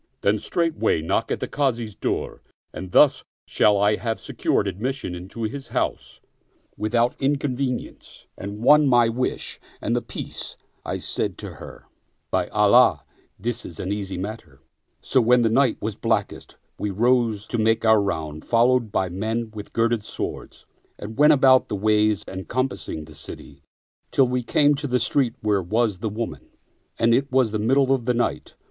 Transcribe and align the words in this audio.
Then 0.21 0.39
straightway 0.39 1.03
knock 1.03 1.31
at 1.31 1.39
the 1.39 1.47
Kazi's 1.47 1.93
door, 1.93 2.41
and 2.73 2.89
thus 2.89 3.23
shall 3.45 3.77
I 3.77 3.97
have 3.97 4.19
secured 4.19 4.67
admission 4.67 5.13
into 5.13 5.43
his 5.43 5.67
house, 5.67 6.19
without 6.75 7.13
inconvenience, 7.21 8.25
and 8.35 8.63
won 8.63 8.87
my 8.87 9.09
wish; 9.09 9.59
and— 9.79 9.95
the 9.95 10.01
Peace!" 10.01 10.57
I 10.83 10.97
said 10.97 11.37
to 11.37 11.53
her," 11.57 11.85
By 12.31 12.47
Allah, 12.47 13.03
this 13.37 13.63
is 13.63 13.79
an 13.79 13.91
easy 13.91 14.17
matter/* 14.17 14.63
So, 15.01 15.21
when 15.21 15.43
the 15.43 15.49
night 15.51 15.77
was 15.79 15.93
blackest, 15.93 16.55
we 16.79 16.89
rose 16.89 17.45
to 17.45 17.59
make 17.59 17.85
our 17.85 18.01
round, 18.01 18.43
followed 18.43 18.91
by 18.91 19.07
men 19.07 19.51
with 19.53 19.71
girded 19.71 20.03
swords, 20.03 20.65
and 20.97 21.15
went 21.15 21.33
about 21.33 21.67
the 21.67 21.75
ways 21.75 22.23
and 22.27 22.47
compassed 22.47 22.87
the 23.05 23.13
city, 23.13 23.61
till 24.09 24.27
we 24.27 24.41
came 24.41 24.73
to 24.73 24.87
the 24.87 24.99
street 24.99 25.35
where 25.41 25.61
was 25.61 25.99
the 25.99 26.09
woman, 26.09 26.47
and 26.97 27.13
it 27.13 27.31
was 27.31 27.51
the 27.51 27.59
middle 27.59 27.91
of 27.91 28.05
the 28.05 28.15
night. 28.15 28.55